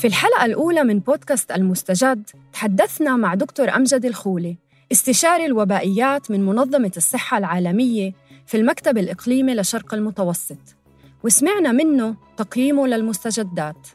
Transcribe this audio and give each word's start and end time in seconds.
في 0.00 0.06
الحلقة 0.06 0.44
الأولى 0.44 0.84
من 0.84 0.98
بودكاست 0.98 1.52
المستجد 1.52 2.30
تحدثنا 2.52 3.16
مع 3.16 3.34
دكتور 3.34 3.76
أمجد 3.76 4.04
الخولي 4.04 4.56
استشاري 4.92 5.46
الوبائيات 5.46 6.30
من 6.30 6.46
منظمة 6.46 6.92
الصحة 6.96 7.38
العالمية 7.38 8.12
في 8.46 8.56
المكتب 8.56 8.98
الإقليمي 8.98 9.54
لشرق 9.54 9.94
المتوسط. 9.94 10.58
وسمعنا 11.24 11.72
منه 11.72 12.16
تقييمه 12.36 12.86
للمستجدات. 12.86 13.88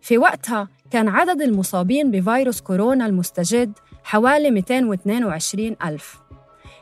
في 0.00 0.18
وقتها 0.18 0.68
كان 0.90 1.08
عدد 1.08 1.42
المصابين 1.42 2.10
بفيروس 2.10 2.60
كورونا 2.60 3.06
المستجد 3.06 3.72
حوالي 4.04 4.50
222 4.50 5.76
ألف. 5.84 6.20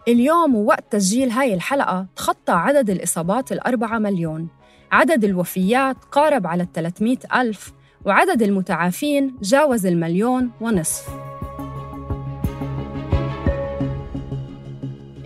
اليوم 0.09 0.55
ووقت 0.55 0.85
تسجيل 0.91 1.31
هاي 1.31 1.55
الحلقة 1.55 2.07
تخطى 2.17 2.53
عدد 2.53 2.91
الإصابات 2.91 3.53
الأربعة 3.53 3.99
مليون. 3.99 4.49
عدد 4.93 5.25
الوفيات 5.25 5.97
قارب 6.13 6.47
على 6.47 6.67
300 6.75 7.19
ألف 7.35 7.73
وعدد 8.05 8.43
المتعافين 8.43 9.37
جاوز 9.43 9.87
المليون 9.87 10.51
ونصف. 10.61 11.09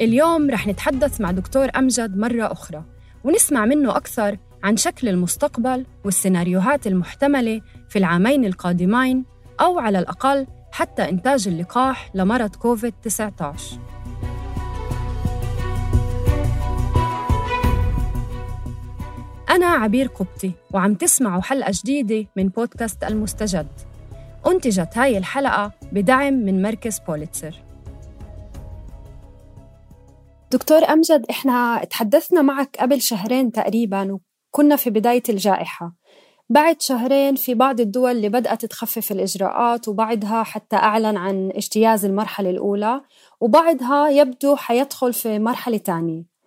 اليوم 0.01 0.51
رح 0.51 0.67
نتحدث 0.67 1.21
مع 1.21 1.31
دكتور 1.31 1.69
أمجد 1.77 2.17
مرة 2.17 2.53
أخرى 2.53 2.85
ونسمع 3.25 3.65
منه 3.65 3.97
أكثر 3.97 4.37
عن 4.65 4.77
شكل 4.77 5.09
المستقبل 5.09 5.87
والسيناريوهات 6.05 6.87
المحتملة 6.87 7.61
في 7.89 7.99
العامين 7.99 8.45
القادمين 8.45 9.25
أو 9.61 9.79
على 9.79 9.99
الأقل 9.99 10.47
حتى 10.73 11.09
إنتاج 11.09 11.49
اللقاح 11.49 12.11
لمرض 12.15 12.57
كوفيد-19 12.57 13.43
أنا 19.59 19.67
عبير 19.67 20.07
قبطي 20.07 20.53
وعم 20.75 20.95
تسمعوا 20.95 21.43
حلقة 21.43 21.73
جديدة 21.75 22.29
من 22.37 22.49
بودكاست 22.49 23.05
المستجد. 23.05 23.67
أنتجت 24.47 24.99
هاي 24.99 25.19
الحلقة 25.19 25.73
بدعم 25.93 26.35
من 26.35 26.63
مركز 26.63 26.99
بوليتسر 26.99 27.55
دكتور 30.51 30.85
أمجد 30.85 31.27
إحنا 31.31 31.85
تحدثنا 31.85 32.43
معك 32.43 32.77
قبل 32.81 33.01
شهرين 33.01 33.53
تقريباً 33.53 34.19
وكنا 34.53 34.77
في 34.77 34.91
بداية 34.91 35.23
الجائحة. 35.29 35.95
بعد 36.49 36.81
شهرين 36.81 37.35
في 37.35 37.55
بعض 37.55 37.81
الدول 37.81 38.11
اللي 38.11 38.29
بدأت 38.29 38.65
تخفف 38.65 39.13
الإجراءات 39.13 39.89
وبعدها 39.89 40.43
حتى 40.43 40.77
أعلن 40.77 41.17
عن 41.17 41.51
اجتياز 41.55 42.05
المرحلة 42.05 42.51
الأولى 42.51 43.01
وبعدها 43.41 44.09
يبدو 44.09 44.57
حيدخل 44.57 45.13
في 45.13 45.39
مرحلة 45.39 45.79
تانية. 45.79 46.38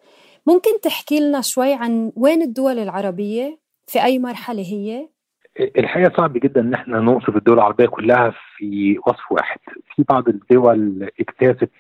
ممكن 0.47 0.81
تحكي 0.83 1.19
لنا 1.19 1.41
شوي 1.41 1.73
عن 1.73 2.11
وين 2.15 2.41
الدول 2.41 2.79
العربية؟ 2.79 3.59
في 3.87 4.03
أي 4.03 4.19
مرحلة 4.19 4.61
هي؟ 4.61 5.07
الحقيقة 5.59 6.17
صعب 6.17 6.33
جدا 6.33 6.61
إن 6.61 6.73
إحنا 6.73 6.99
نوصف 6.99 7.35
الدول 7.35 7.55
العربية 7.57 7.85
كلها 7.85 8.33
في 8.57 8.99
وصف 9.07 9.31
واحد. 9.31 9.59
في 9.95 10.03
بعض 10.09 10.27
الدول 10.29 11.09
اجتازت 11.19 11.71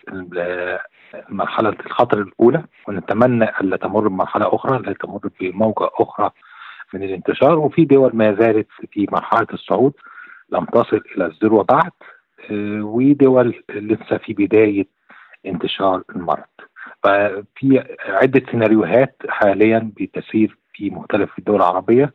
مرحلة 1.29 1.69
الخطر 1.85 2.21
الأولى 2.21 2.63
ونتمنى 2.87 3.49
ألا 3.61 3.77
تمر 3.77 4.07
بمرحلة 4.07 4.55
أخرى 4.55 4.81
لا 4.81 4.93
تمر 4.93 5.19
بموجة 5.39 5.89
أخرى 5.99 6.31
من 6.93 7.03
الانتشار. 7.03 7.59
وفي 7.59 7.85
دول 7.85 8.11
ما 8.13 8.35
زالت 8.39 8.67
في 8.91 9.07
مرحلة 9.11 9.47
الصعود 9.53 9.93
لم 10.49 10.65
تصل 10.65 11.01
إلى 11.15 11.25
الذروة 11.25 11.63
بعد 11.63 11.91
ودول 12.83 13.63
لسه 13.69 14.17
في 14.17 14.33
بداية 14.33 14.87
انتشار 15.45 16.03
المرض. 16.15 16.43
ففي 17.03 17.83
عدة 18.05 18.41
سيناريوهات 18.51 19.15
حاليا 19.29 19.91
بتسير 19.99 20.57
في 20.73 20.89
مختلف 20.89 21.39
الدول 21.39 21.55
العربية 21.55 22.13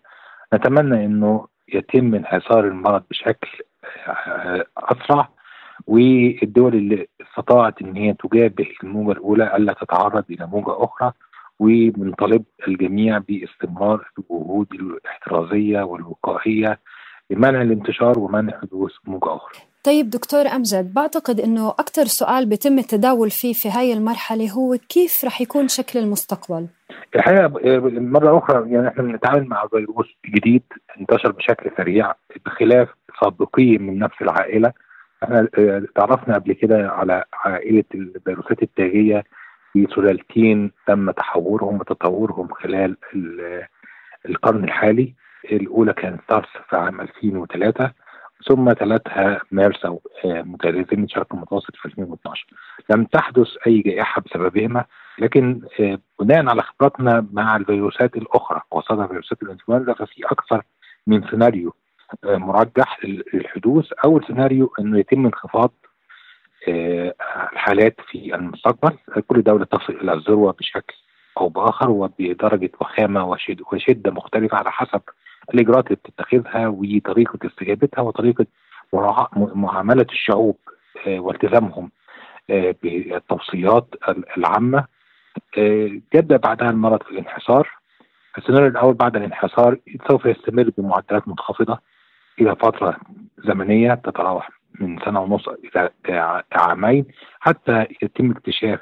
نتمنى 0.54 1.04
أنه 1.04 1.46
يتم 1.68 2.14
انحصار 2.14 2.64
المرض 2.64 3.02
بشكل 3.10 3.48
أسرع 4.78 5.28
والدول 5.86 6.74
اللي 6.74 7.08
استطاعت 7.20 7.82
إن 7.82 7.96
هي 7.96 8.14
تجابه 8.14 8.66
الموجة 8.82 9.12
الأولى 9.12 9.56
ألا 9.56 9.72
تتعرض 9.72 10.24
إلى 10.30 10.46
موجة 10.46 10.84
أخرى 10.84 11.12
وبنطالب 11.58 12.44
الجميع 12.68 13.18
باستمرار 13.18 14.10
الجهود 14.18 14.66
الاحترازية 14.72 15.82
والوقائية 15.82 16.80
لمنع 17.30 17.62
الانتشار 17.62 18.18
ومنع 18.18 18.58
حدوث 18.60 18.92
موجة 19.04 19.36
أخرى. 19.36 19.58
طيب 19.86 20.10
دكتور 20.10 20.46
أمجد 20.46 20.94
بعتقد 20.94 21.40
أنه 21.40 21.68
أكثر 21.70 22.04
سؤال 22.04 22.46
بيتم 22.46 22.78
التداول 22.78 23.30
فيه 23.30 23.52
في 23.52 23.68
هاي 23.70 23.92
المرحلة 23.92 24.50
هو 24.50 24.76
كيف 24.88 25.24
رح 25.24 25.40
يكون 25.40 25.68
شكل 25.68 25.98
المستقبل؟ 25.98 26.66
الحقيقة 27.16 27.48
مرة 28.00 28.38
أخرى 28.38 28.70
يعني 28.72 28.88
إحنا 28.88 29.02
بنتعامل 29.02 29.48
مع 29.48 29.66
فيروس 29.66 30.06
جديد 30.26 30.62
انتشر 31.00 31.32
بشكل 31.32 31.70
سريع 31.76 32.14
بخلاف 32.46 32.88
سابقيه 33.20 33.78
من 33.78 33.98
نفس 33.98 34.22
العائلة. 34.22 34.72
إحنا 35.24 35.48
تعرفنا 35.94 36.34
قبل 36.34 36.52
كده 36.52 36.88
على 36.88 37.24
عائلة 37.32 37.84
الفيروسات 37.94 38.62
التاجية 38.62 39.24
في 39.72 39.86
سلالتين 39.94 40.70
تم 40.86 41.10
تحورهم 41.10 41.80
وتطورهم 41.80 42.48
خلال 42.48 42.96
القرن 44.28 44.64
الحالي. 44.64 45.14
الأولى 45.52 45.92
كانت 45.92 46.20
سارس 46.28 46.48
في 46.70 46.76
عام 46.76 47.00
2003 47.00 47.92
ثم 48.44 48.72
تلتها 48.72 49.40
مارس 49.50 49.84
أو 49.84 50.02
متلازمه 50.24 51.04
الشرق 51.04 51.34
المتوسط 51.34 51.76
في 51.76 51.86
2012 51.86 52.46
لم 52.90 53.04
تحدث 53.04 53.48
أي 53.66 53.78
جائحة 53.80 54.22
بسببهما 54.22 54.84
لكن 55.18 55.60
بناء 56.20 56.48
على 56.48 56.62
خبراتنا 56.62 57.26
مع 57.32 57.56
الفيروسات 57.56 58.16
الأخرى 58.16 58.60
وخاصه 58.70 59.06
فيروسات 59.06 59.42
الإنفلونزا 59.42 59.92
ففي 59.92 60.24
أكثر 60.24 60.62
من 61.06 61.28
سيناريو 61.30 61.74
مرجح 62.24 63.04
للحدوث 63.04 63.92
اول 64.04 64.24
سيناريو 64.26 64.74
إنه 64.80 64.98
يتم 64.98 65.26
انخفاض 65.26 65.72
الحالات 66.68 67.96
في 68.10 68.34
المستقبل. 68.34 68.96
كل 69.28 69.42
دولة 69.42 69.64
تصل 69.64 69.92
إلى 69.92 70.12
الذروة 70.12 70.52
بشكل 70.52 70.94
أو 71.40 71.48
بآخر 71.48 71.90
وبدرجة 71.90 72.70
وخامة 72.80 73.36
وشدة 73.72 74.10
مختلفة 74.10 74.56
على 74.56 74.70
حسب 74.72 75.00
الاجراءات 75.54 75.84
اللي 75.86 75.96
بتتخذها 76.04 76.68
وطريقة 76.68 77.38
استجابتها 77.46 78.02
وطريقة 78.02 78.46
معاملة 79.54 80.06
الشعوب 80.12 80.56
والتزامهم 81.06 81.90
بالتوصيات 82.48 83.94
العامة. 84.36 84.84
يبدأ 86.14 86.36
بعدها 86.36 86.70
المرض 86.70 87.02
في 87.02 87.10
الانحسار 87.10 87.68
السيناريو 88.38 88.66
الأول 88.68 88.94
بعد 88.94 89.16
الانحسار 89.16 89.78
سوف 90.08 90.26
يستمر 90.26 90.70
بمعدلات 90.78 91.28
منخفضه 91.28 91.78
إلى 92.40 92.56
فترة 92.56 92.96
زمنية 93.38 93.94
تتراوح 93.94 94.50
من 94.80 94.98
سنة 95.04 95.20
ونص 95.20 95.48
إلى 95.48 95.90
عامين 96.52 97.06
حتى 97.40 97.86
يتم 98.02 98.30
اكتشاف 98.30 98.80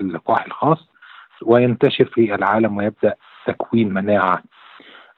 اللقاح 0.00 0.44
الخاص 0.46 0.88
وينتشر 1.42 2.04
في 2.04 2.34
العالم 2.34 2.76
ويبدأ 2.76 3.14
تكوين 3.46 3.94
مناعة 3.94 4.42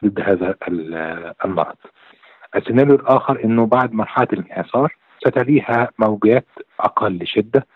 ضد 0.04 0.20
هذا 0.20 0.54
المرض. 1.44 1.76
السيناريو 2.56 2.94
الآخر 2.94 3.44
إنه 3.44 3.66
بعد 3.66 3.92
مرحلة 3.92 4.28
الانحسار 4.32 4.96
ستليها 5.26 5.88
موجات 5.98 6.46
أقل 6.80 7.26
شده 7.26 7.66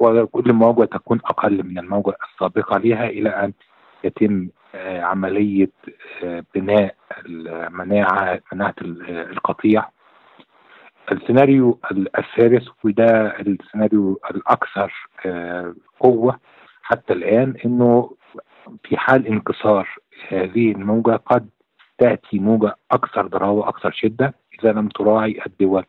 وكل 0.00 0.52
موجه 0.52 0.84
تكون 0.84 1.20
أقل 1.24 1.64
من 1.64 1.78
الموجة 1.78 2.16
السابقة 2.32 2.78
لها 2.78 3.06
إلى 3.06 3.28
أن 3.28 3.52
يتم 4.04 4.48
عملية 4.84 5.70
بناء 6.54 6.94
المناعة 7.26 8.40
مناعة 8.52 8.74
القطيع 8.80 9.88
السيناريو 11.12 11.78
الثالث 12.18 12.68
وده 12.84 13.40
السيناريو 13.40 14.20
الأكثر 14.30 14.92
آه، 15.26 15.74
قوة 16.00 16.40
حتى 16.82 17.12
الآن 17.12 17.54
إنه 17.64 18.10
في 18.84 18.96
حال 18.96 19.26
انكسار 19.26 19.88
هذه 20.28 20.72
الموجة 20.72 21.16
قد 21.16 21.48
تأتي 21.98 22.38
موجة 22.38 22.74
أكثر 22.90 23.26
ضراوه 23.26 23.68
أكثر 23.68 23.90
شدة 23.90 24.34
إذا 24.60 24.72
لم 24.72 24.88
تراعي 24.88 25.40
الدول. 25.46 25.84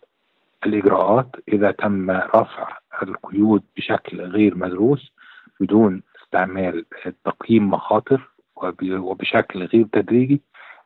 الإجراءات 0.65 1.35
إذا 1.47 1.71
تم 1.71 2.11
رفع 2.11 2.77
القيود 3.03 3.63
بشكل 3.77 4.21
غير 4.21 4.55
مدروس 4.55 5.11
بدون 5.59 6.03
استعمال 6.23 6.85
تقييم 7.25 7.69
مخاطر 7.69 8.29
وبشكل 8.81 9.63
غير 9.65 9.85
تدريجي 9.93 10.41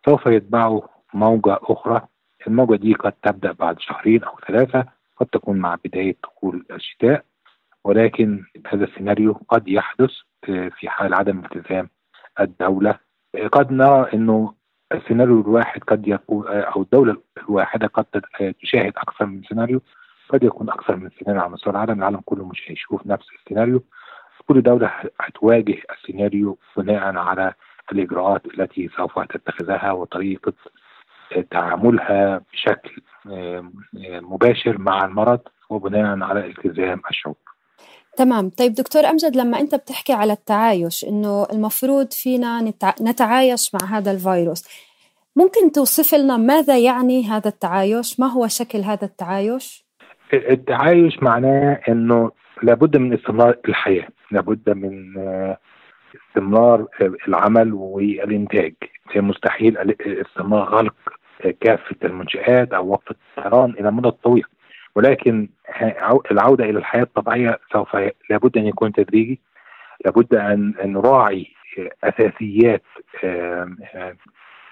سوف 0.05 0.25
يتبعه 0.25 0.89
موجة 1.13 1.57
أخرى. 1.61 2.01
الموجة 2.47 2.75
دي 2.75 2.93
قد 2.93 3.11
تبدأ 3.11 3.51
بعد 3.51 3.79
شهرين 3.79 4.23
أو 4.23 4.39
ثلاثة 4.47 4.85
قد 5.17 5.25
تكون 5.25 5.57
مع 5.57 5.77
بداية 5.85 6.15
دخول 6.23 6.65
الشتاء 6.71 7.25
ولكن 7.83 8.43
هذا 8.67 8.83
السيناريو 8.85 9.33
قد 9.49 9.67
يحدث 9.67 10.11
في 10.45 10.89
حال 10.89 11.13
عدم 11.13 11.39
التزام 11.39 11.89
الدولة. 12.39 12.99
قد 13.51 13.71
نرى 13.71 14.07
أنه 14.13 14.53
السيناريو 14.91 15.41
الواحد 15.41 15.81
قد 15.83 16.07
يكون 16.07 16.47
آه، 16.47 16.61
أو 16.61 16.81
الدولة 16.81 17.17
الواحدة 17.37 17.87
قد 17.87 18.05
تشاهد 18.61 18.93
أكثر 18.97 19.25
من 19.25 19.41
سيناريو 19.43 19.81
قد 20.29 20.43
يكون 20.43 20.69
أكثر 20.69 20.95
من 20.95 21.09
سيناريو 21.19 21.41
على 21.41 21.51
مستوى 21.51 21.73
العالم. 21.73 21.99
العالم 21.99 22.21
كله 22.25 22.45
مش 22.45 22.61
هيشوف 22.67 23.07
نفس 23.07 23.25
السيناريو. 23.39 23.83
كل 24.47 24.61
دولة 24.61 24.91
هتواجه 25.21 25.77
السيناريو 25.91 26.57
بناء 26.77 27.17
على 27.17 27.53
الإجراءات 27.91 28.45
التي 28.45 28.89
سوف 28.97 29.19
تتخذها 29.19 29.91
وطريقة 29.91 30.53
تعاملها 31.51 32.41
بشكل 32.53 33.01
مباشر 34.05 34.77
مع 34.77 35.05
المرض 35.05 35.39
وبناء 35.69 36.23
على 36.23 36.45
التزام 36.45 37.01
الشعوب 37.09 37.37
تمام. 38.17 38.49
طيب 38.49 38.73
دكتور 38.73 39.05
أمجد 39.05 39.35
لما 39.35 39.59
أنت 39.59 39.75
بتحكي 39.75 40.13
على 40.13 40.33
التعايش 40.33 41.05
إنه 41.05 41.47
المفروض 41.53 42.11
فينا 42.11 42.73
نتعايش 43.01 43.75
مع 43.75 43.97
هذا 43.97 44.11
الفيروس 44.11 44.63
ممكن 45.35 45.71
توصف 45.71 46.15
لنا 46.15 46.37
ماذا 46.37 46.77
يعني 46.77 47.27
هذا 47.27 47.47
التعايش؟ 47.47 48.19
ما 48.19 48.27
هو 48.27 48.47
شكل 48.47 48.79
هذا 48.79 49.05
التعايش؟ 49.05 49.85
التعايش 50.33 51.23
معناه 51.23 51.81
إنه 51.89 52.31
لابد 52.63 52.97
من 52.97 53.13
استمرار 53.13 53.57
الحياة 53.67 54.07
لابد 54.31 54.69
من 54.69 55.13
استمرار 56.29 56.87
العمل 57.27 57.73
والإنتاج. 57.73 58.73
مستحيل 59.15 59.95
استمرار 60.01 60.69
غلق 60.69 60.95
كافة 61.61 61.95
المنشآت 62.03 62.73
أو 62.73 62.89
وقف 62.89 63.11
الطيران 63.11 63.71
إلى 63.79 63.91
مدة 63.91 64.09
طويله 64.09 64.47
ولكن 64.95 65.47
العودة 66.31 66.63
إلى 66.63 66.79
الحياة 66.79 67.03
الطبيعية 67.03 67.59
سوف 67.73 67.95
لابد 68.29 68.57
أن 68.57 68.65
يكون 68.67 68.93
تدريجي. 68.93 69.39
لابد 70.05 70.35
ان 70.35 70.73
نراعي 70.85 71.47
أساسيات 72.03 72.83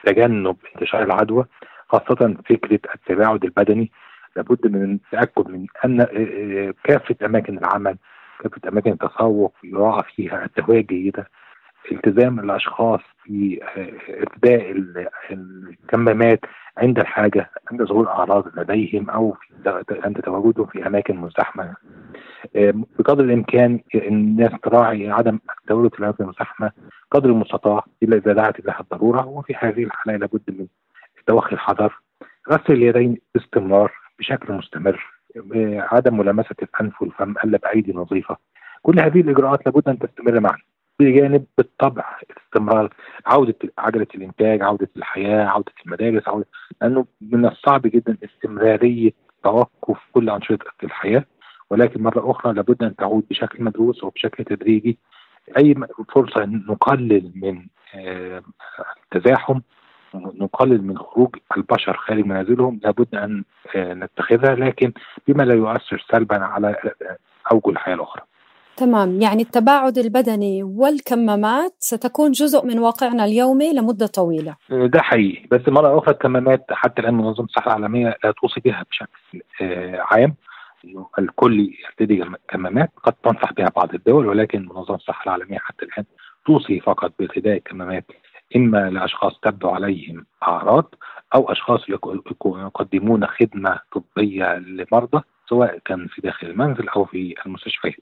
تجنب 0.05 0.55
انتشار 0.75 1.03
العدوى 1.03 1.45
خاصة 1.87 2.35
فكرة 2.49 2.79
التباعد 2.95 3.43
البدني. 3.43 3.91
لابد 4.35 4.67
من 4.67 4.93
التأكد 4.93 5.47
من 5.49 5.65
أن 5.85 6.05
كافة 6.83 7.15
أماكن 7.25 7.57
العمل 7.57 7.97
كافة 8.39 8.69
أماكن 8.69 8.91
التسوق 8.91 9.53
يراعى 9.63 10.03
فيها 10.15 10.45
التهويه 10.45 10.79
الجيده 10.79 11.27
التزام 11.91 12.39
الأشخاص 12.39 12.99
في 13.23 13.59
ارتداء 14.09 14.71
الكمامات 15.31 16.39
عند 16.77 16.99
الحاجة 16.99 17.49
عند 17.71 17.83
ظهور 17.83 18.07
أعراض 18.07 18.59
لديهم 18.59 19.09
أو 19.09 19.35
عند 19.91 20.21
تواجدهم 20.21 20.65
في 20.65 20.87
أماكن 20.87 21.15
مزدحمه 21.17 21.75
بقدر 22.99 23.23
الإمكان 23.23 23.79
الناس 23.95 24.51
تراعي 24.63 25.09
عدم 25.09 25.39
التواجد 25.61 25.93
في 25.93 25.99
الأماكن 25.99 26.23
المزدحمه 26.23 26.71
قدر 27.11 27.29
المستطاع 27.29 27.85
إلا 28.03 28.17
إذا 28.17 28.33
دعت 28.33 28.59
إليها 28.59 28.79
الضرورة 28.79 29.27
وفي 29.27 29.55
هذه 29.55 29.83
الحالة 29.83 30.17
لابد 30.17 30.41
من 30.47 30.67
توخي 31.27 31.53
الحذر 31.53 31.99
غسل 32.51 32.73
اليدين 32.73 33.17
باستمرار 33.35 33.91
بشكل 34.19 34.53
مستمر 34.53 35.05
عدم 35.91 36.17
ملامسة 36.17 36.55
الأنف 36.63 37.01
والفم 37.01 37.31
الا 37.43 37.57
بايدي 37.57 37.93
نظيفة. 37.93 38.37
كل 38.81 38.99
هذه 38.99 39.21
الإجراءات 39.21 39.65
لابد 39.65 39.89
أن 39.89 39.99
تستمر 39.99 40.39
معا. 40.39 40.57
بجانب 41.03 41.45
بالطبع 41.57 42.19
استمرار 42.45 42.93
عودة 43.25 43.55
عجلة 43.77 44.07
الإنتاج 44.15 44.61
عودة 44.61 44.89
الحياة 44.97 45.45
عودة 45.45 45.71
المدارس 45.85 46.27
عودة 46.27 46.45
لأنه 46.81 47.05
من 47.21 47.45
الصعب 47.45 47.81
جدا 47.81 48.17
استمرارية 48.23 49.11
توقف 49.43 49.97
كل 50.13 50.29
أنشطة 50.29 50.65
الحياة. 50.83 51.25
ولكن 51.69 52.03
مرة 52.03 52.31
أخرى 52.31 52.53
لابد 52.53 52.83
أن 52.83 52.95
تعود 52.95 53.23
بشكل 53.29 53.63
مدروس 53.63 54.03
وبشكل 54.03 54.43
تدريجي. 54.43 54.97
أي 55.57 55.75
فرصة 56.13 56.45
نقلل 56.45 57.31
من 57.35 57.65
التزاحم 59.13 59.59
نقلل 60.15 60.83
من 60.83 60.97
خروج 60.97 61.35
البشر 61.57 61.97
خارج 61.97 62.25
منازلهم 62.25 62.79
لابد 62.83 63.15
أن 63.15 63.43
نتخذها. 63.75 64.55
لكن 64.55 64.93
بما 65.27 65.43
لا 65.43 65.53
يؤثر 65.53 66.05
سلبا 66.11 66.43
على 66.43 66.75
أوجه 67.51 67.69
الحياة 67.69 67.95
الأخرى. 67.95 68.23
تمام. 68.77 69.21
يعني 69.21 69.41
التباعد 69.41 69.97
البدني 69.97 70.63
والكمامات 70.63 71.75
ستكون 71.79 72.31
جزء 72.31 72.65
من 72.65 72.79
واقعنا 72.79 73.25
اليومي 73.25 73.73
لمدة 73.73 74.07
طويلة. 74.07 74.55
ده 74.69 75.01
حقيقي. 75.01 75.47
بس 75.51 75.61
مرة 75.67 75.97
أخرى 75.97 76.11
الكمامات 76.11 76.65
حتى 76.71 77.01
الآن 77.01 77.13
منظمة 77.13 77.45
الصحة 77.45 77.67
العالمية 77.67 78.17
لا 78.23 78.31
توصي 78.41 78.59
بها 78.59 78.85
بشكل 78.89 79.43
عام. 80.11 80.35
انه 80.85 81.07
الكل 81.19 81.73
يرتدي 81.83 82.25
كمامات 82.49 82.91
قد 83.03 83.13
تنصح 83.13 83.53
بها 83.53 83.69
بعض 83.75 83.93
الدول 83.93 84.27
ولكن 84.27 84.61
منظمه 84.61 84.95
الصحة 84.95 85.23
العالمية 85.23 85.57
حتى 85.57 85.85
الآن 85.85 86.05
توصي 86.45 86.79
فقط 86.79 87.13
بارتداء 87.19 87.57
الكمامات 87.57 88.05
إما 88.55 88.89
لأشخاص 88.89 89.39
تبدو 89.41 89.69
عليهم 89.69 90.25
أعراض 90.43 90.95
أو 91.35 91.51
أشخاص 91.51 91.81
يقدمون 91.89 93.27
خدمة 93.27 93.79
طبية 93.91 94.55
لمرضى. 94.57 95.21
سواء 95.53 95.79
كان 95.85 96.07
في 96.07 96.21
داخل 96.21 96.47
المنزل 96.47 96.89
أو 96.89 97.05
في 97.05 97.35
المستشفيات. 97.45 97.95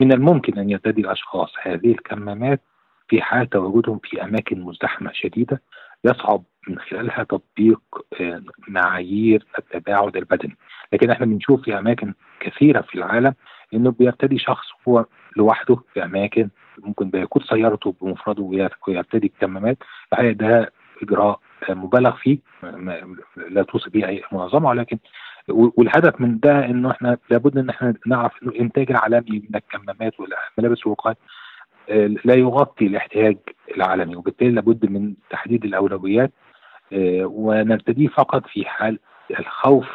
من 0.00 0.12
الممكن 0.12 0.58
أن 0.58 0.70
يرتدي 0.70 1.00
الأشخاص 1.00 1.52
هذه 1.62 1.90
الكمامات 1.92 2.60
في 3.08 3.22
حال 3.22 3.50
تواجدهم 3.50 4.00
في 4.04 4.22
أماكن 4.24 4.60
مزدحمة 4.60 5.10
شديدة 5.14 5.62
يصعب 6.04 6.42
من 6.68 6.78
خلالها 6.78 7.22
تطبيق 7.24 7.80
معايير 8.68 9.46
التباعد 9.58 10.16
البدني. 10.16 10.56
لكن 10.92 11.10
إحنا 11.10 11.26
بنشوف 11.26 11.62
في 11.62 11.78
أماكن 11.78 12.14
كثيرة 12.40 12.80
في 12.80 12.94
العالم 12.94 13.34
إنه 13.74 13.90
بيرتدي 13.90 14.38
شخص 14.38 14.66
هو 14.88 15.06
لوحده 15.36 15.76
في 15.94 16.04
أماكن 16.04 16.48
ممكن 16.78 17.10
بيكون 17.10 17.42
سيارته 17.42 17.94
بمفرده 18.00 18.42
ويرتدي 18.88 19.26
الكمامات. 19.26 19.78
الحقيقة 20.12 20.32
ده 20.32 20.72
إجراء 21.02 21.40
مبالغ 21.68 22.16
فيه. 22.16 22.38
لا 23.36 23.62
توصي 23.62 23.90
به 23.90 24.08
اي 24.08 24.22
منظمه 24.32 24.68
ولكن 24.68 24.98
والهدف 25.48 26.20
من 26.20 26.38
ده 26.40 26.64
إنه 26.66 26.90
إحنا 26.90 27.18
لابد 27.30 27.58
إن 27.58 27.68
إحنا 27.70 27.94
نعرف 28.06 28.32
إنه 28.42 28.52
الإنتاج 28.52 28.90
العالمي 28.90 29.42
من 29.50 29.56
الكمامات 29.56 30.12
والملابس 30.20 30.82
الوقايه 30.86 31.16
لا 32.24 32.34
يغطي 32.34 32.86
الاحتياج 32.86 33.36
العالمي 33.76 34.16
وبالتالي 34.16 34.50
لابد 34.50 34.90
من 34.90 35.14
تحديد 35.30 35.64
الأولويات 35.64 36.32
ونبتدي 37.22 38.08
فقط 38.08 38.46
في 38.46 38.64
حال 38.64 38.98
الخوف 39.40 39.88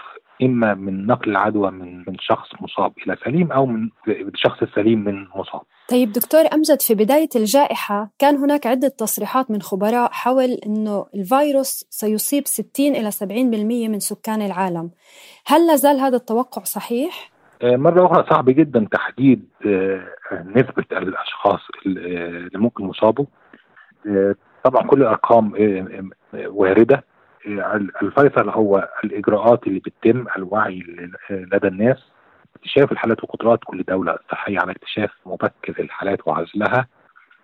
إما 0.43 0.73
من 0.73 1.05
نقل 1.07 1.31
العدوى 1.31 1.71
من 1.71 1.97
من 1.97 2.15
شخص 2.19 2.49
مصاب 2.61 2.93
إلى 3.05 3.17
سليم 3.25 3.51
أو 3.51 3.65
من 3.65 3.89
الشخص 4.07 4.61
السليم 4.61 5.03
من 5.03 5.27
مصاب. 5.35 5.61
طيب 5.91 6.11
دكتور 6.11 6.41
امجد 6.53 6.81
في 6.81 6.95
بداية 6.95 7.29
الجائحة 7.35 8.09
كان 8.19 8.35
هناك 8.35 8.67
عدة 8.67 8.87
تصريحات 8.87 9.51
من 9.51 9.61
خبراء 9.61 10.11
حول 10.11 10.49
إنه 10.65 11.05
الفيروس 11.15 11.85
سيصيب 11.89 12.47
60 12.47 12.65
إلى 12.79 13.11
70% 13.11 13.89
من 13.89 13.99
سكان 13.99 14.41
العالم. 14.41 14.91
هل 15.45 15.67
لا 15.67 15.75
زال 15.75 15.99
هذا 15.99 16.15
التوقع 16.17 16.63
صحيح؟ 16.63 17.31
مرة 17.63 18.05
أخرى 18.05 18.25
صعب 18.29 18.49
جدا 18.49 18.87
تحديد 18.91 19.45
نسبة 20.31 20.85
الأشخاص 20.91 21.59
اللي 21.85 22.59
ممكن 22.59 22.89
يصابوا 22.89 23.25
طبعا 24.63 24.87
كل 24.87 25.01
الأرقام 25.01 25.53
واردة 26.33 27.03
الفيصل 28.01 28.49
هو 28.49 28.89
الإجراءات 29.03 29.67
اللي 29.67 29.79
بتتم 29.79 30.25
الوعي 30.37 30.83
لدى 31.29 31.67
الناس 31.67 31.97
اكتشاف 32.61 32.91
الحالات 32.91 33.23
وقدرات 33.23 33.59
كل 33.65 33.83
دولة 33.83 34.17
صحية 34.31 34.59
على 34.59 34.71
اكتشاف 34.71 35.09
مبكر 35.25 35.81
الحالات 35.83 36.27
وعزلها 36.27 36.87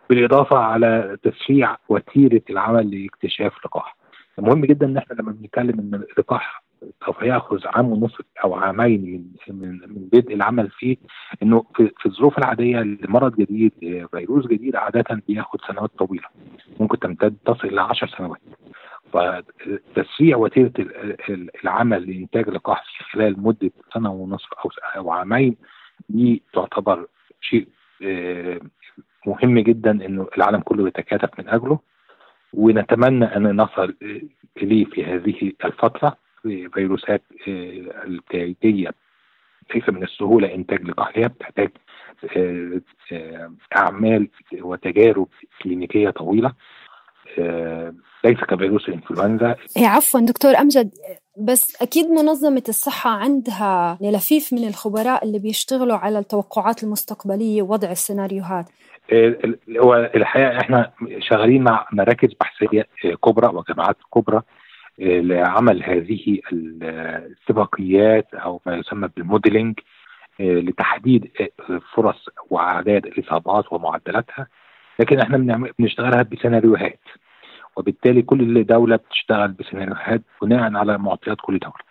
بالإضافة 0.09 0.57
على 0.57 1.17
تسريع 1.23 1.77
وتيرة 1.89 2.41
العمل 2.49 3.01
لاكتشاف 3.01 3.65
لقاح. 3.65 3.95
مهم 4.37 4.61
جدا 4.65 4.85
إن 4.85 4.97
إحنا 4.97 5.15
لما 5.15 5.31
بنتكلم 5.31 5.79
إن 5.79 6.03
اللقاح 6.11 6.63
سوف 7.05 7.21
يأخذ 7.21 7.59
عام 7.67 7.85
ونصف 7.91 8.21
أو 8.43 8.55
عامين 8.55 9.01
من 9.47 9.59
من 9.59 9.69
من 9.71 10.09
بدء 10.13 10.33
العمل 10.33 10.69
فيه 10.69 10.97
إنه 11.43 11.63
في, 11.75 11.91
في 11.99 12.05
الظروف 12.05 12.37
العادية 12.37 12.79
لمرض 12.79 13.35
جديد 13.35 13.71
فيروس 14.11 14.47
جديد 14.47 14.75
عادة 14.75 15.21
بيأخذ 15.27 15.59
سنوات 15.67 15.91
طويلة. 15.97 16.27
ممكن 16.79 16.99
تمتد 16.99 17.37
تصل 17.45 17.67
إلى 17.67 17.81
10 17.81 18.07
سنوات. 18.17 18.39
فتسريع 19.13 20.37
وتيرة 20.37 20.71
العمل 21.63 22.09
لإنتاج 22.11 22.49
لقاح 22.49 22.83
في 22.97 23.03
خلال 23.03 23.41
مدة 23.43 23.71
سنة 23.93 24.11
ونصف 24.11 24.53
أو 24.53 24.71
أو 24.97 25.11
عامين 25.11 25.55
دي 26.09 26.43
تعتبر 26.53 27.07
شيء 27.41 27.67
آه، 28.03 28.59
مهم 29.27 29.59
جدا 29.59 29.91
إنه 29.91 30.27
العالم 30.37 30.59
كله 30.59 30.87
يتكاتف 30.87 31.39
من 31.39 31.49
أجله. 31.49 31.79
ونتمنى 32.53 33.25
أن 33.25 33.55
نصل 33.55 33.95
إليه 34.57 34.85
في 34.85 35.05
هذه 35.05 35.51
الفترة 35.65 36.17
فيروسات 36.73 37.21
آه، 37.47 38.03
التاجيه 38.05 38.89
ليس 39.75 39.89
من 39.89 40.03
السهولة 40.03 40.53
إنتاج 40.55 40.83
لقاحها 40.83 41.27
بتحتاج 41.27 41.69
آه، 42.37 43.51
أعمال 43.77 44.27
وتجارب 44.53 45.27
كلينيكية 45.63 46.09
طويلة. 46.09 46.53
ليس 48.23 48.37
كفيروس 48.37 48.89
الانفلونزا 48.89 49.55
إيه، 49.77 49.87
عفوا 49.87 50.19
دكتور 50.19 50.57
أمجد 50.57 50.89
بس 51.37 51.81
أكيد 51.81 52.05
منظمة 52.05 52.63
الصحة 52.69 53.09
عندها 53.09 53.97
لفيف 54.01 54.53
من 54.53 54.67
الخبراء 54.67 55.25
اللي 55.25 55.39
بيشتغلوا 55.39 55.97
على 55.97 56.19
التوقعات 56.19 56.83
المستقبلية 56.83 57.61
ووضع 57.61 57.91
السيناريوهات. 57.91 58.65
هو 59.79 60.11
الحقيقة 60.15 60.59
إحنا 60.61 60.91
شغالين 61.19 61.63
مع 61.63 61.87
مراكز 61.91 62.29
بحثية 62.41 62.87
كبرى 63.25 63.47
وجامعات 63.47 63.97
كبرى 64.15 64.41
لعمل 64.99 65.83
هذه 65.83 66.39
السباقيات 66.51 68.33
أو 68.33 68.61
ما 68.65 68.75
يسمى 68.75 69.09
بالموديلنج 69.17 69.79
لتحديد 70.39 71.31
فرص 71.93 72.25
واعداد 72.49 73.05
الإصابات 73.05 73.73
ومعدلاتها. 73.73 74.47
لكن 74.99 75.19
إحنا 75.19 75.37
بنشتغلها 75.79 76.21
بسيناريوهات 76.23 76.99
وبالتالي 77.75 78.21
كل 78.21 78.63
دولة 78.63 78.95
بتشتغل 78.95 79.47
بسيناريوهات 79.51 80.21
بناء 80.41 80.75
على 80.75 80.97
معطيات 80.97 81.37
كل 81.41 81.59
دولة. 81.59 81.87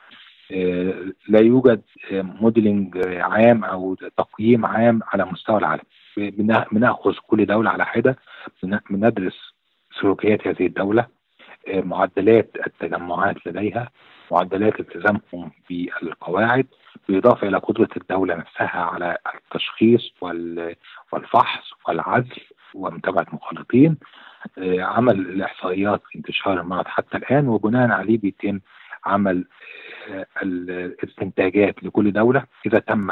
آه، 0.53 1.13
لا 1.29 1.41
يوجد 1.41 1.83
موديلنج 2.13 2.99
عام 3.07 3.65
أو 3.65 3.95
تقييم 3.95 4.67
عام 4.67 5.01
على 5.13 5.25
مستوى 5.25 5.59
العالم. 5.59 5.83
بنأخذ 6.73 7.15
كل 7.27 7.47
دولة 7.47 7.71
على 7.71 7.87
حدة 7.87 8.17
بندرس 8.91 9.55
سلوكيات 10.01 10.47
هذه 10.47 10.67
الدولة 10.67 11.07
آه، 11.69 11.81
معدلات 11.81 12.51
التجمعات 12.67 13.47
لديها 13.47 13.91
معدلات 14.33 14.81
التزامهم 14.81 15.51
بالقواعد 15.71 16.67
بالإضافة 17.09 17.49
إلى 17.49 17.59
قدرة 17.59 17.89
الدولة 17.97 18.35
نفسها 18.35 18.81
على 18.81 19.19
التشخيص 19.35 20.13
والفحص 21.13 21.71
والعزل 21.89 22.41
ومتابعة 22.75 23.27
مخالطين 23.33 23.97
آه، 24.59 24.83
عمل 24.83 25.21
الإحصائيات 25.21 26.03
انتشار 26.17 26.61
المرض 26.61 26.87
حتى 26.87 27.17
الآن 27.17 27.49
وبناء 27.49 27.91
عليه 27.91 28.19
بيتم 28.19 28.61
عمل 29.05 29.45
آه، 30.11 30.27
الاستنتاجات 30.43 31.85
لكل 31.85 32.13
دولة. 32.13 32.45
إذا 32.67 32.79
تم 32.79 33.11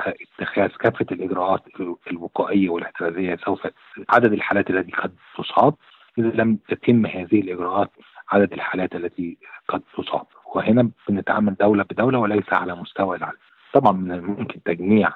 اتخاذ 0.00 0.68
كافة 0.68 1.06
الإجراءات 1.12 1.64
الوقائية 2.10 2.68
والاحترازية 2.68 3.36
سوف 3.44 3.66
عدد 4.08 4.32
الحالات 4.32 4.70
التي 4.70 4.92
قد 4.92 5.12
تصاب. 5.38 5.74
إذا 6.18 6.28
لم 6.28 6.58
تتم 6.68 7.06
هذه 7.06 7.40
الإجراءات 7.40 7.90
عدد 8.32 8.52
الحالات 8.52 8.94
التي 8.94 9.38
قد 9.68 9.82
تصاب. 9.96 10.26
وهنا 10.54 10.90
بنتعامل 11.08 11.54
دولة 11.54 11.84
بدولة 11.90 12.18
وليس 12.18 12.52
على 12.52 12.74
مستوى 12.74 13.16
العالم. 13.16 13.38
طبعا 13.72 13.92
من 13.92 14.12
الممكن 14.12 14.62
تجميع 14.62 15.12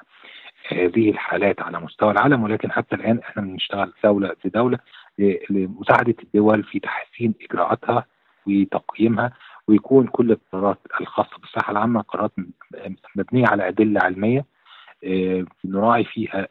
هذه 0.67 1.09
الحالات 1.09 1.61
على 1.61 1.79
مستوى 1.79 2.11
العالم 2.11 2.43
ولكن 2.43 2.71
حتى 2.71 2.95
الآن 2.95 3.19
إحنا 3.19 3.41
بنشتغل 3.41 3.93
دولة 4.03 4.35
بدوله 4.45 4.79
لمساعدة 5.49 6.15
الدول 6.23 6.63
في 6.63 6.79
تحسين 6.79 7.33
إجراءاتها 7.41 8.05
وتقييمها 8.47 9.31
ويكون 9.67 10.07
كل 10.07 10.31
القرارات 10.31 10.79
الخاصة 11.01 11.37
بالصحة 11.41 11.71
العامة 11.71 12.01
قرارات 12.01 12.31
مبنية 13.15 13.47
على 13.47 13.67
أدلة 13.67 13.99
علمية 14.03 14.45
آه، 15.03 15.45
نراعي 15.65 16.03
فيها 16.03 16.47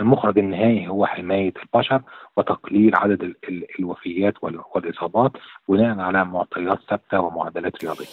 المخرج 0.00 0.38
النهائي 0.38 0.88
هو 0.88 1.06
حماية 1.06 1.52
البشر 1.62 2.02
وتقليل 2.36 2.96
عدد 2.96 3.34
الوفيات 3.78 4.34
والإصابات 4.74 5.32
بناء 5.68 6.00
على 6.00 6.24
معطيات 6.24 6.78
ثابتة 6.88 7.20
ومعدلات 7.20 7.84
رياضية. 7.84 8.06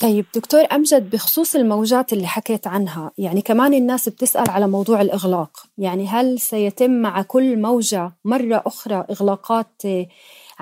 طيب 0.00 0.24
دكتور 0.34 0.60
أمجد 0.72 1.10
بخصوص 1.10 1.56
الموجات 1.56 2.12
اللي 2.12 2.26
حكيت 2.26 2.66
عنها 2.66 3.10
يعني 3.18 3.42
كمان 3.42 3.74
الناس 3.74 4.08
بتسأل 4.08 4.50
على 4.50 4.68
موضوع 4.68 5.00
الإغلاق 5.00 5.50
يعني 5.78 6.06
هل 6.06 6.38
سيتم 6.38 6.90
مع 6.90 7.22
كل 7.22 7.60
موجة 7.60 8.12
مرة 8.24 8.62
أخرى 8.66 9.04
إغلاقات 9.10 9.82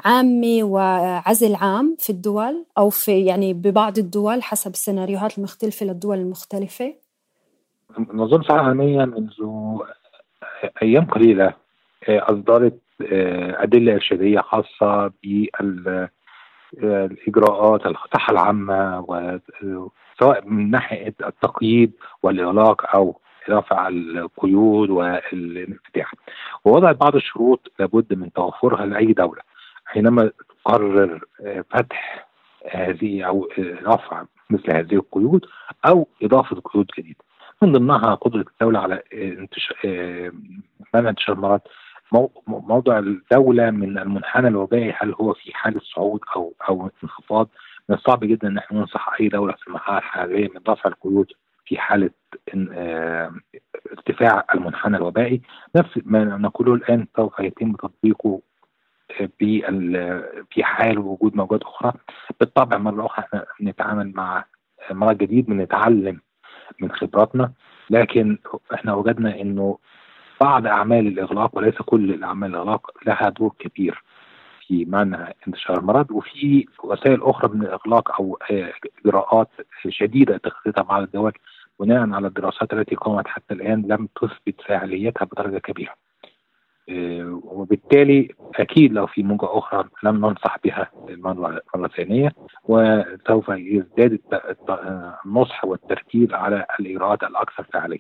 عامة 0.05 0.63
وعزل 0.63 1.55
عام 1.55 1.97
في 1.99 2.11
الدول 2.11 2.65
أو 2.79 2.91
في 2.91 3.25
يعني 3.25 3.55
ببعض 3.55 3.99
الدول 3.99 4.43
حسب 4.43 4.71
السيناريوهات 4.71 5.39
المختلفة 5.39 5.87
للدول 5.87 6.19
المختلفة؟ 6.19 6.95
الصحة 7.99 8.55
العالمية 8.55 9.05
منذ 9.05 9.33
أيام 10.83 11.05
قليلة 11.05 11.55
أصدرت 12.09 12.79
أدلة 13.63 13.95
إرشادية 13.95 14.41
خاصة 14.41 15.13
بال 15.23 16.09
الإجراءات 16.75 17.87
الصحه 17.87 18.33
العامة 18.33 19.01
سواء 20.21 20.47
من 20.47 20.71
ناحية 20.71 21.15
التقييد 21.27 21.93
والإغلاق 22.23 22.97
أو 22.97 23.21
رفع 23.51 23.89
القيود 23.89 24.91
والانفتاح. 24.91 26.15
ووضعت 26.65 26.97
بعض 26.97 27.17
الشروط 27.17 27.73
لابد 27.79 28.15
من 28.15 28.33
توفرها 28.33 28.87
لأي 28.87 29.13
دولة 29.13 29.43
حينما 29.87 30.31
تقرر 30.65 31.25
فتح 31.71 32.27
هذه 32.71 33.23
أو 33.23 33.49
رفع 33.59 34.25
مثل 34.51 34.77
هذه 34.77 34.95
القيود 34.95 35.47
أو 35.89 36.09
إضافة 36.23 36.61
قيود 36.61 36.87
جديدة. 36.99 37.19
من 37.63 37.73
ضمنها 37.73 38.15
قدرة 38.15 38.45
الدولة 38.53 38.79
على 38.79 39.03
انتشار 39.13 39.77
منع 40.95 41.09
انتشار 41.09 41.37
المرض 41.37 41.61
موضع 42.47 42.99
الدولة 42.99 43.71
من 43.71 43.99
المنحنى 43.99 44.49
الوبائي 44.49 44.95
هل 44.99 45.15
هو 45.21 45.33
في 45.35 45.55
حالة 45.55 45.81
صعود 45.95 46.21
أو 46.37 46.55
أو 46.69 46.91
انخفاض؟ 47.05 47.49
من 47.89 47.97
الصعب 47.97 48.21
جدا 48.25 48.49
إن 48.49 48.59
إحنا 48.59 48.79
ننصح 48.79 49.17
أي 49.21 49.29
دولة 49.29 49.53
في 49.53 49.69
المرحله 49.69 49.99
الحاليه 49.99 50.49
من 50.49 50.61
رفع 50.69 50.91
القيود 50.91 51.27
في 51.67 51.79
حالة 51.79 52.11
آه، 52.73 53.33
ارتفاع 53.93 54.45
المنحنى 54.55 54.97
الوبائي. 54.97 55.43
نفس 55.77 56.01
ما 56.05 56.25
نقوله 56.25 56.75
الآن 56.75 57.07
سوف 57.17 57.41
يتم 57.41 57.73
تطبيقه 57.73 58.41
في 60.51 60.65
حال 60.65 60.99
وجود 60.99 61.37
موجات 61.37 61.63
أخرى. 61.63 61.93
بالطبع 62.41 62.79
مرة 62.79 63.07
أخرى 63.07 63.25
إحنا 63.25 63.45
بنتعامل 63.61 64.13
مع 64.15 64.45
مرض 64.91 65.17
جديد 65.19 65.47
بنتعلم 65.47 66.21
من 66.81 66.93
خبراتنا. 66.93 67.53
لكن 67.91 68.39
إحنا 68.75 68.95
وجدنا 68.95 69.41
إنه 69.41 69.79
بعض 70.41 70.67
أعمال 70.67 71.07
الإغلاق 71.07 71.57
وليس 71.57 71.75
كل 71.75 72.11
الاعمال 72.11 72.51
الإغلاق 72.51 72.91
لها 73.07 73.29
دور 73.29 73.55
كبير 73.59 74.03
في 74.67 74.85
منع 74.85 75.33
انتشار 75.49 75.79
المرض 75.79 76.11
وفي 76.11 76.67
وسائل 76.85 77.23
أخرى 77.23 77.55
من 77.55 77.63
الإغلاق 77.63 78.21
أو 78.21 78.39
إجراءات 79.05 79.49
شديدة 79.89 80.37
اتخذتها 80.37 80.83
بعض 80.83 81.03
الدول 81.03 81.33
بناء 81.81 82.11
على 82.11 82.27
الدراسات 82.27 82.73
التي 82.73 82.95
قامت 82.95 83.29
حتى 83.29 83.55
الآن 83.55 83.83
لم 83.83 84.09
تثبت 84.21 84.61
فاعليتها 84.67 85.25
بدرجة 85.25 85.59
كبيرة. 85.59 86.06
آه، 86.89 87.41
وبالتالي 87.45 88.29
أكيد 88.57 88.93
لو 88.93 89.07
في 89.07 89.23
موجة 89.23 89.59
أخرى 89.59 89.85
لم 90.03 90.17
ننصح 90.17 90.57
بها 90.65 90.91
المره 91.09 91.61
الثانية 91.77 92.33
وسوف 92.65 93.49
يزداد 93.49 94.19
النصح 95.27 95.65
والتركيز 95.65 96.33
على 96.33 96.67
الاجراءات 96.81 97.23
الأكثر 97.23 97.63
فعالية. 97.73 97.99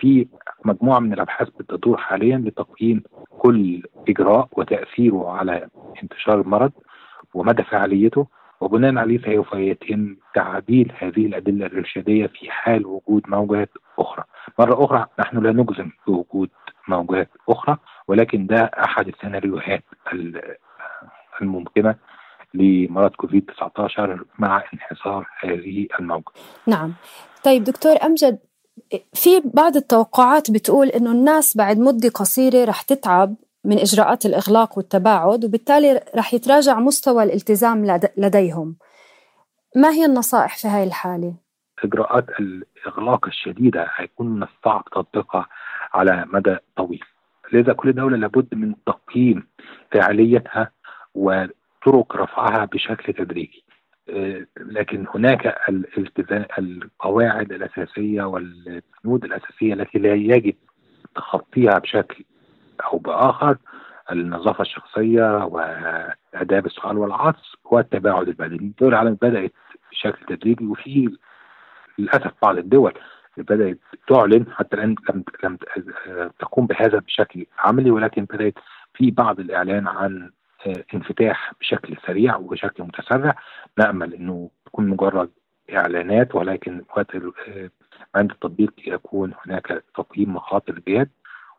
في 0.00 0.26
مجموعة 0.64 0.98
من 0.98 1.12
الأبحاث 1.12 1.48
بتدور 1.48 1.96
حاليا 1.96 2.38
لتقييم 2.38 3.02
كل 3.38 3.82
إجراء 4.08 4.48
وتأثيره 4.52 5.30
على 5.30 5.68
انتشار 6.02 6.40
المرض 6.40 6.72
ومدى 7.34 7.62
فعاليته 7.62 8.26
وبناء 8.60 8.96
عليه 8.96 9.18
سوف 9.18 9.52
يتم 9.54 10.16
تعديل 10.34 10.92
هذه 10.98 11.26
الأدلة 11.26 11.66
الإرشادية 11.66 12.26
في 12.26 12.50
حال 12.50 12.86
وجود 12.86 13.22
موجات 13.28 13.70
أخرى. 13.98 14.24
مرة 14.58 14.84
أخرى 14.84 15.06
نحن 15.18 15.38
لا 15.38 15.52
نجزم 15.52 15.90
بوجود 16.06 16.50
موجات 16.88 17.30
أخرى 17.48 17.76
ولكن 18.08 18.46
ده 18.46 18.70
أحد 18.84 19.08
السيناريوهات 19.08 19.84
الممكنة 21.42 21.94
لمرض 22.54 23.10
كوفيد 23.10 23.50
19 23.56 24.24
مع 24.38 24.64
انحصار 24.74 25.26
هذه 25.40 25.86
الموجة. 26.00 26.24
نعم. 26.66 26.94
طيب 27.44 27.64
دكتور 27.64 27.92
أمجد 28.04 28.38
في 29.14 29.40
بعض 29.44 29.76
التوقعات 29.76 30.50
بتقول 30.50 30.88
إنه 30.88 31.12
الناس 31.12 31.56
بعد 31.56 31.78
مدة 31.78 32.08
قصيرة 32.08 32.64
رح 32.64 32.82
تتعب 32.82 33.34
من 33.64 33.78
إجراءات 33.78 34.26
الإغلاق 34.26 34.78
والتباعد 34.78 35.44
وبالتالي 35.44 36.04
رح 36.16 36.34
يتراجع 36.34 36.78
مستوى 36.80 37.22
الالتزام 37.22 38.00
لديهم. 38.16 38.76
ما 39.76 39.90
هي 39.90 40.04
النصائح 40.04 40.58
في 40.58 40.68
هاي 40.68 40.84
الحالة؟ 40.84 41.34
إجراءات 41.84 42.30
الإغلاق 42.40 43.26
الشديدة 43.26 43.88
هيكون 43.96 44.28
من 44.28 44.42
الصعب 44.42 44.84
تطبيقها 44.92 45.46
على 45.94 46.26
مدى 46.32 46.56
طويل. 46.76 47.04
لذا 47.52 47.72
كل 47.72 47.92
دولة 47.92 48.16
لابد 48.16 48.54
من 48.54 48.74
تقييم 48.86 49.46
فعاليتها 49.92 50.70
و 51.14 51.44
طرق 51.86 52.16
رفعها 52.16 52.64
بشكل 52.64 53.12
تدريجي 53.12 53.64
آه، 54.10 54.46
لكن 54.56 55.06
هناك 55.14 55.46
الالتزام 55.68 56.44
القواعد 56.58 57.52
الأساسية 57.52 58.22
والبنود 58.22 59.24
الأساسية 59.24 59.74
التي 59.74 59.98
لا 59.98 60.14
يجب 60.14 60.54
تخطيها 61.14 61.78
بشكل 61.78 62.24
أو 62.84 62.98
بآخر 62.98 63.56
النظافة 64.12 64.62
الشخصية 64.62 65.44
وآداب 65.44 66.66
السؤال 66.66 66.98
والعطس 66.98 67.56
والتباعد 67.64 68.28
البدني 68.28 68.56
الدول 68.56 68.88
العالم 68.88 69.18
بدأت 69.22 69.52
بشكل 69.92 70.36
تدريجي 70.36 70.64
وفي 70.66 71.10
للأسف 72.00 72.32
بعض 72.42 72.58
الدول 72.58 72.92
بدأت 73.36 73.78
تعلن 74.08 74.46
حتى 74.52 74.76
الآن 74.76 74.94
لم 75.10 75.24
لم 75.44 75.58
تقوم 76.38 76.66
بهذا 76.66 76.98
بشكل 76.98 77.46
عملي 77.58 77.90
ولكن 77.90 78.24
بدأت 78.24 78.54
في 78.94 79.10
بعض 79.10 79.40
الإعلان 79.40 79.88
عن 79.88 80.30
آه، 80.66 80.84
انفتاح 80.94 81.52
بشكل 81.60 81.96
سريع 82.06 82.36
وبشكل 82.36 82.82
متسرع. 82.82 83.34
نامل 83.78 84.14
إنه 84.14 84.50
تكون 84.66 84.88
مجرد 84.88 85.30
إعلانات 85.72 86.34
ولكن 86.34 86.84
وقت 86.90 87.14
آه، 87.14 87.70
عند 88.14 88.30
التطبيق 88.30 88.72
يكون 88.86 89.32
هناك 89.46 89.84
تقييم 89.94 90.34
مخاطر 90.34 90.72
بجد 90.86 91.10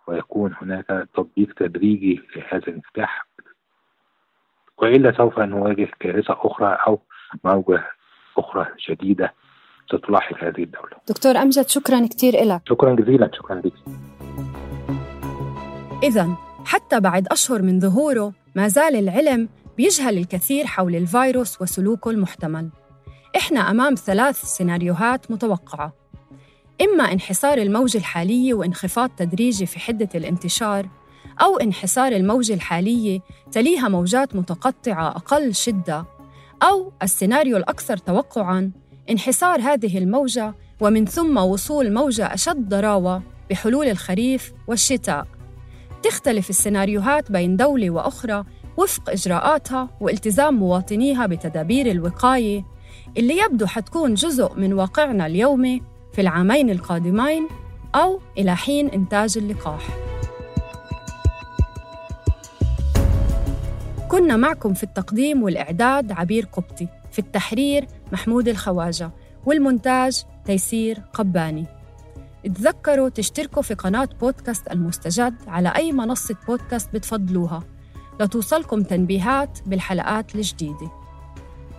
ويكون 0.08 0.54
هناك 0.62 1.08
تطبيق 1.14 1.54
تدريجي 1.54 2.22
لهذا 2.36 2.68
الانفتاح. 2.68 3.26
وإلا 4.78 5.12
سوف 5.18 5.40
نواجه 5.40 5.88
كارثة 6.00 6.38
أخرى 6.40 6.78
أو 6.88 7.02
موجة 7.44 7.84
أخرى 8.38 8.68
شديدة. 8.78 9.34
ستلاحق 9.88 10.44
هذه 10.44 10.64
الدولة. 10.64 10.98
دكتور 11.08 11.38
أمجد 11.38 11.70
شكرا 11.70 12.08
كثير 12.08 12.46
لك. 12.46 12.62
شكرا 12.70 12.96
جزيلا 12.96 13.30
شكرا 13.34 13.62
لك. 13.66 13.74
اذا 16.04 16.30
حتى 16.66 17.00
بعد 17.00 17.28
أشهر 17.28 17.62
من 17.62 17.80
ظهوره 17.80 18.34
ما 18.56 18.68
زال 18.68 18.96
العلم 18.96 19.50
بيجهل 19.78 20.18
الكثير 20.18 20.66
حول 20.66 20.96
الفيروس 20.96 21.62
وسلوكه 21.62 22.12
المحتمل. 22.12 22.70
إحنا 23.36 23.72
أمام 23.72 23.96
ثلاث 23.96 24.46
سيناريوهات 24.46 25.32
متوقعة. 25.32 25.94
إما 26.82 27.04
انحسار 27.04 27.58
الموجه 27.58 27.98
الحاليه 27.98 28.54
وانخفاض 28.54 29.10
تدريجي 29.10 29.66
في 29.66 29.80
حدة 29.80 30.10
الانتشار 30.16 30.88
أو 31.42 31.58
انحسار 31.58 32.12
الموجه 32.12 32.54
الحاليه 32.54 33.20
تليها 33.52 33.88
موجات 33.88 34.36
متقطعة 34.36 35.08
أقل 35.08 35.56
شدة 35.56 36.06
أو 36.64 36.92
السيناريو 37.04 37.58
الأكثر 37.58 37.98
توقعا 37.98 38.72
انحسار 39.12 39.62
هذه 39.62 39.98
الموجة 39.98 40.54
ومن 40.82 41.06
ثم 41.06 41.38
وصول 41.38 41.94
موجة 41.94 42.34
أشد 42.34 42.70
ضراوة 42.70 43.24
بحلول 43.50 43.88
الخريف 43.88 44.54
والشتاء. 44.68 45.28
تختلف 46.04 46.50
السيناريوهات 46.50 47.32
بين 47.32 47.58
دولة 47.58 47.90
وأخرى 47.90 48.44
وفق 48.78 49.10
إجراءاتها 49.10 49.90
والتزام 50.02 50.54
مواطنيها 50.54 51.26
بتدابير 51.26 51.92
الوقاية 51.92 52.66
اللي 53.18 53.38
يبدو 53.38 53.66
حتكون 53.66 54.14
جزء 54.14 54.54
من 54.56 54.74
واقعنا 54.74 55.26
اليومي 55.26 55.82
في 56.14 56.22
العامين 56.22 56.70
القادمين 56.70 57.48
أو 57.96 58.20
إلى 58.38 58.56
حين 58.56 58.90
إنتاج 58.90 59.38
اللقاح. 59.38 59.88
كنا 64.10 64.38
معكم 64.38 64.74
في 64.74 64.84
التقديم 64.84 65.44
والإعداد 65.44 66.12
عبير 66.12 66.48
قبطي 66.54 66.88
في 67.12 67.20
التحرير 67.20 67.88
محمود 68.12 68.48
الخواجة 68.48 69.12
والمونتاج 69.46 70.24
تيسير 70.46 71.00
قباني 71.14 71.66
تذكروا 72.44 73.10
تشتركوا 73.10 73.62
في 73.62 73.74
قناة 73.74 74.10
بودكاست 74.22 74.72
المستجد 74.72 75.36
على 75.48 75.70
أي 75.76 75.92
منصة 75.92 76.36
بودكاست 76.48 76.94
بتفضلوها 76.94 77.64
لتوصلكم 78.20 78.84
تنبيهات 78.84 79.60
بالحلقات 79.66 80.36
الجديدة 80.36 80.92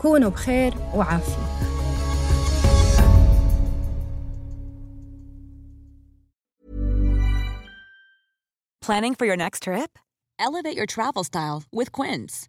كونوا 0.03 0.31
بخير 0.31 0.75
وعافية 0.95 1.73
Planning 8.83 9.15
for 9.15 9.27
your 9.27 9.37
next 9.37 9.63
trip? 9.63 9.97
Elevate 10.41 10.77
your 10.77 10.87
travel 10.87 11.23
style 11.23 11.63
with 11.73 11.93
Quince. 11.93 12.49